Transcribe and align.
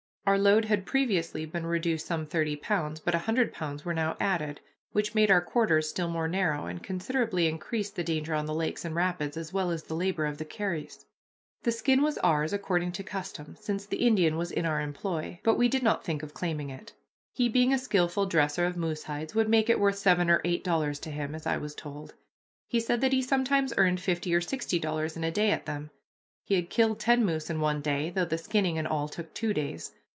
Our 0.27 0.37
load 0.37 0.65
had 0.65 0.85
previously 0.85 1.45
been 1.45 1.65
reduced 1.65 2.05
some 2.05 2.25
thirty 2.27 2.55
pounds, 2.55 2.99
but 3.01 3.15
a 3.15 3.25
hundred 3.25 3.51
pounds 3.51 3.83
were 3.83 3.93
now 3.93 4.15
added, 4.19 4.61
which 4.93 5.15
made 5.15 5.29
our 5.31 5.41
quarters 5.41 5.89
still 5.89 6.07
more 6.07 6.27
narrow, 6.27 6.67
and 6.67 6.81
considerably 6.81 7.47
increased 7.47 7.95
the 7.95 8.03
danger 8.03 8.35
on 8.35 8.45
the 8.45 8.53
lakes 8.53 8.85
and 8.85 8.95
rapids 8.95 9.35
as 9.35 9.51
well 9.51 9.71
as 9.71 9.83
the 9.83 9.95
labor 9.95 10.25
of 10.27 10.37
the 10.37 10.45
carries. 10.45 11.05
The 11.63 11.71
skin 11.71 12.01
was 12.01 12.19
ours 12.19 12.53
according 12.53 12.93
to 12.93 13.03
custom, 13.03 13.57
since 13.59 13.85
the 13.85 14.05
Indian 14.07 14.37
was 14.37 14.51
in 14.51 14.65
our 14.65 14.79
employ, 14.79 15.41
but 15.43 15.57
we 15.57 15.67
did 15.67 15.81
not 15.83 16.05
think 16.05 16.21
of 16.23 16.35
claiming 16.35 16.69
it. 16.69 16.93
He 17.33 17.49
being 17.49 17.73
a 17.73 17.79
skillful 17.79 18.27
dresser 18.27 18.65
of 18.65 18.77
moose 18.77 19.03
hides 19.05 19.33
would 19.33 19.49
make 19.49 19.69
it 19.69 19.79
worth 19.81 19.97
seven 19.97 20.29
or 20.29 20.39
eight 20.45 20.63
dollars 20.63 20.99
to 20.99 21.09
him, 21.11 21.33
as 21.35 21.45
I 21.45 21.57
was 21.57 21.73
told. 21.75 22.13
He 22.67 22.79
said 22.79 23.01
that 23.01 23.11
he 23.11 23.23
sometimes 23.23 23.73
earned 23.75 23.99
fifty 23.99 24.33
or 24.35 24.39
sixty 24.41 24.77
dollars 24.79 25.17
in 25.17 25.25
a 25.25 25.31
day 25.31 25.49
at 25.49 25.65
them; 25.65 25.89
he 26.45 26.55
had 26.55 26.69
killed 26.69 26.99
ten 26.99 27.25
moose 27.25 27.49
in 27.49 27.59
one 27.59 27.81
day, 27.81 28.11
though 28.11 28.23
the 28.23 28.37
skinning 28.37 28.77
and 28.77 28.87
all 28.87 29.09
took 29.09 29.33
two 29.33 29.51
days. 29.51 29.91